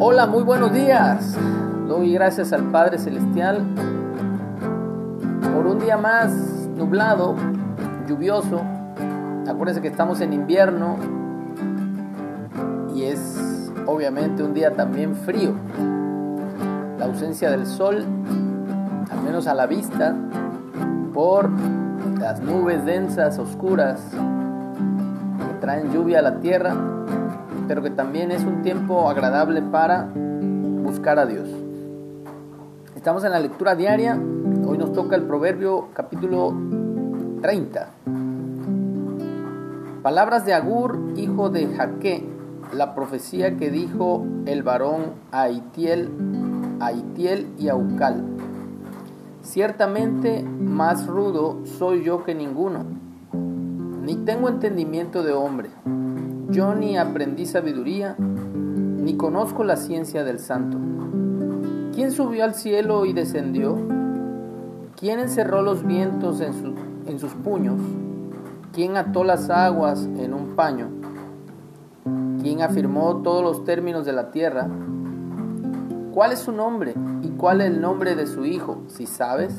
[0.00, 1.36] Hola, muy buenos días.
[1.88, 3.64] Doy gracias al Padre Celestial
[5.52, 6.30] por un día más
[6.76, 7.34] nublado,
[8.06, 8.62] lluvioso.
[9.48, 10.98] Acuérdense que estamos en invierno
[12.94, 15.54] y es obviamente un día también frío.
[16.96, 18.04] La ausencia del sol,
[19.10, 20.14] al menos a la vista,
[21.12, 21.50] por
[22.20, 26.97] las nubes densas, oscuras, que traen lluvia a la tierra,
[27.68, 30.08] pero que también es un tiempo agradable para
[30.82, 31.48] buscar a Dios.
[32.96, 34.18] Estamos en la lectura diaria,
[34.66, 36.54] hoy nos toca el Proverbio capítulo
[37.42, 37.90] 30.
[40.02, 42.26] Palabras de Agur, hijo de Jaque,
[42.72, 46.10] la profecía que dijo el varón a Itiel,
[46.80, 48.24] a Itiel y a Ucal.
[49.42, 52.84] Ciertamente más rudo soy yo que ninguno,
[54.02, 55.68] ni tengo entendimiento de hombre.
[56.50, 60.78] Yo ni aprendí sabiduría, ni conozco la ciencia del santo.
[61.94, 63.76] ¿Quién subió al cielo y descendió?
[64.96, 67.78] ¿Quién encerró los vientos en, sus puños?
[68.72, 70.88] ¿Quién ató las aguas en un paño?
[72.40, 74.68] ¿Quién afirmó todos los términos de la tierra?
[76.14, 79.54] ¿Cuál es su nombre y cuál es el nombre de su hijo, si sabes?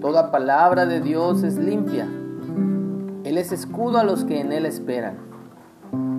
[0.00, 2.08] Toda palabra de Dios es limpia.
[3.22, 5.35] Él es escudo a los que en él esperan.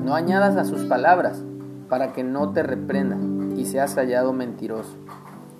[0.07, 1.43] No añadas a sus palabras
[1.89, 3.17] para que no te reprenda
[3.57, 4.95] y seas hallado mentiroso.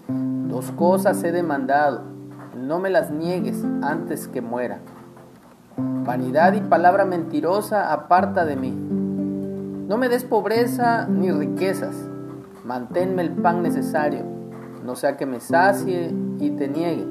[0.08, 2.04] Dos cosas he demandado,
[2.56, 4.80] no me las niegues antes que muera.
[5.76, 8.72] Vanidad y palabra mentirosa aparta de mí.
[8.72, 11.98] No me des pobreza ni riquezas,
[12.64, 14.24] manténme el pan necesario,
[14.86, 17.06] no sea que me sacie y te niegue,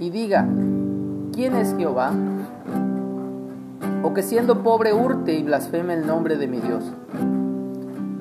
[0.00, 0.44] y diga,
[1.32, 2.10] ¿quién es Jehová?
[4.02, 6.84] O que siendo pobre hurte y blasfeme el nombre de mi Dios.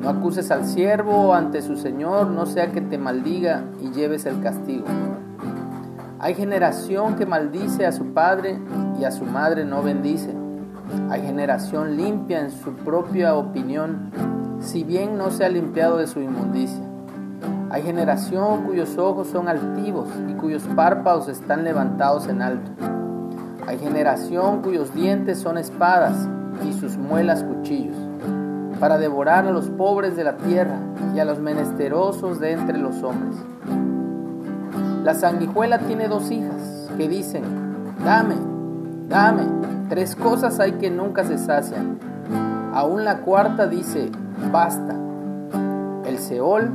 [0.01, 4.41] No acuses al siervo ante su Señor, no sea que te maldiga y lleves el
[4.41, 4.85] castigo.
[6.19, 8.59] Hay generación que maldice a su padre
[8.99, 10.33] y a su madre no bendice.
[11.09, 14.11] Hay generación limpia en su propia opinión,
[14.59, 16.83] si bien no se ha limpiado de su inmundicia.
[17.69, 22.98] Hay generación cuyos ojos son altivos y cuyos párpados están levantados en alto.
[23.69, 26.27] Hay generación cuyos dientes son espadas
[26.67, 27.95] y sus muelas cuchillos,
[28.79, 30.79] para devorar a los pobres de la tierra
[31.13, 33.35] y a los menesterosos de entre los hombres.
[35.03, 37.43] La sanguijuela tiene dos hijas que dicen,
[38.03, 38.33] dame,
[39.07, 39.43] dame,
[39.87, 41.99] tres cosas hay que nunca se sacian.
[42.73, 44.09] Aún la cuarta dice,
[44.51, 44.95] basta.
[46.05, 46.71] El Seol,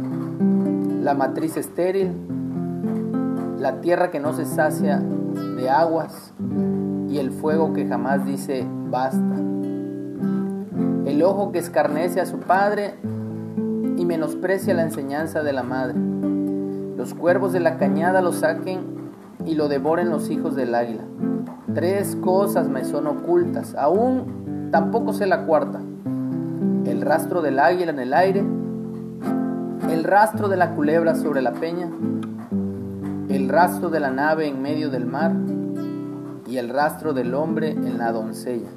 [1.02, 2.12] la matriz estéril,
[3.58, 5.02] la tierra que no se sacia
[5.56, 6.32] de aguas
[7.14, 9.36] y el fuego que jamás dice, basta.
[11.06, 12.94] El ojo que escarnece a su padre
[13.96, 15.94] y menosprecia la enseñanza de la madre
[16.96, 18.80] los cuervos de la cañada lo saquen
[19.44, 21.02] y lo devoren los hijos del águila.
[21.74, 25.80] Tres cosas me son ocultas, aún tampoco sé la cuarta.
[26.86, 28.42] El rastro del águila en el aire,
[29.90, 31.90] el rastro de la culebra sobre la peña,
[33.28, 35.32] el rastro de la nave en medio del mar
[36.46, 38.68] y el rastro del hombre en la doncella.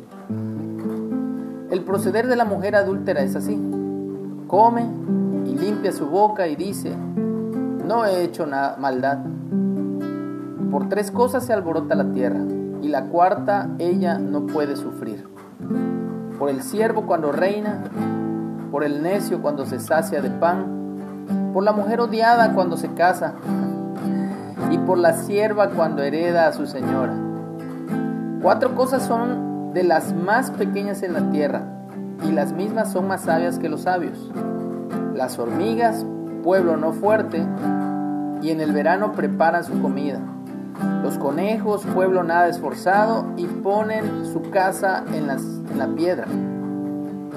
[1.69, 3.59] El proceder de la mujer adúltera es así.
[4.47, 4.85] Come
[5.45, 6.95] y limpia su boca y dice,
[7.85, 9.19] no he hecho maldad.
[10.71, 12.39] Por tres cosas se alborota la tierra,
[12.81, 15.27] y la cuarta ella no puede sufrir.
[16.39, 17.83] Por el siervo cuando reina,
[18.71, 23.33] por el necio cuando se sacia de pan, por la mujer odiada cuando se casa,
[24.71, 27.26] y por la sierva cuando hereda a su señora.
[28.41, 31.63] Cuatro cosas son de las más pequeñas en la tierra,
[32.27, 34.31] y las mismas son más sabias que los sabios.
[35.15, 36.05] Las hormigas
[36.43, 37.45] pueblo no fuerte,
[38.41, 40.19] y en el verano preparan su comida.
[41.03, 46.25] Los conejos, pueblo nada esforzado, y ponen su casa en, la piedra.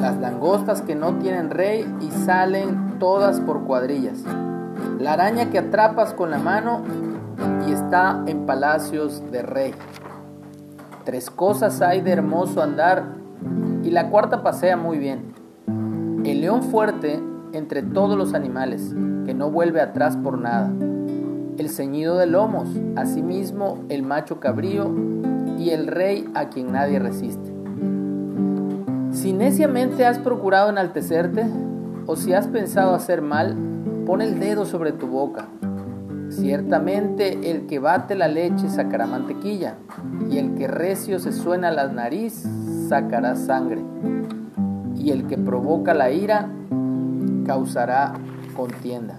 [0.01, 4.23] Las langostas que no tienen rey y salen todas por cuadrillas.
[4.99, 6.83] La araña que atrapas con la mano
[7.67, 9.75] y está en palacios de rey.
[11.11, 13.17] Tres cosas hay de hermoso andar
[13.83, 15.33] y la cuarta pasea muy bien.
[16.25, 17.21] El león fuerte
[17.53, 18.95] entre todos los animales,
[19.27, 20.71] que no vuelve atrás por nada.
[21.59, 24.89] El ceñido de lomos, asimismo el macho cabrío
[25.59, 27.53] y el rey a quien nadie resiste.
[29.11, 31.45] Si neciamente has procurado enaltecerte,
[32.07, 33.57] o si has pensado hacer mal,
[34.07, 35.49] pon el dedo sobre tu boca.
[36.31, 39.75] Ciertamente el que bate la leche sacará mantequilla,
[40.31, 42.47] y el que recio se suena la nariz
[42.89, 43.83] sacará sangre,
[44.97, 46.49] y el que provoca la ira
[47.47, 48.13] causará
[48.57, 49.19] contienda.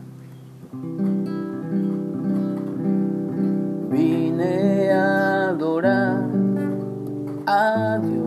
[3.90, 6.24] Vine a adorar
[7.46, 8.21] a Dios.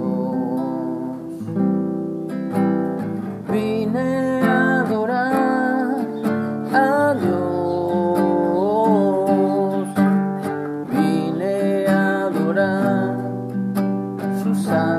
[14.64, 14.94] Su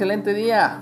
[0.00, 0.80] excelente día.